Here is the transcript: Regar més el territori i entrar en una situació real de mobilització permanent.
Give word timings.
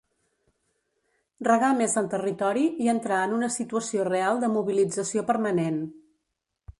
Regar 1.47 1.69
més 1.81 1.93
el 2.01 2.07
territori 2.13 2.63
i 2.85 2.89
entrar 2.95 3.19
en 3.27 3.37
una 3.41 3.49
situació 3.59 4.09
real 4.11 4.41
de 4.45 4.49
mobilització 4.57 5.27
permanent. 5.29 5.79